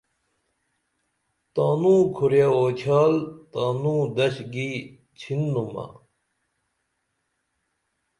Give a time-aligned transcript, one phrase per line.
[1.53, 3.13] تانوں کُھرے اوتھیال
[3.51, 4.71] تانوں دش گی
[5.19, 5.85] چھننُمہ